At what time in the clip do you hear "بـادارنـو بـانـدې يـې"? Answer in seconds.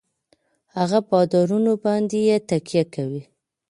1.07-2.37